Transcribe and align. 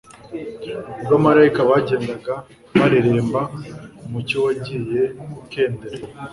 Ubwo 1.01 1.05
abamarayika 1.15 1.61
bagendaga 1.69 2.33
barembera, 2.79 3.41
umucyo 4.05 4.37
wagiye 4.45 5.01
ukendera, 5.41 6.01